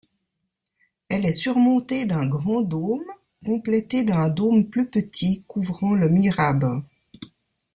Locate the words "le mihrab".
5.93-6.81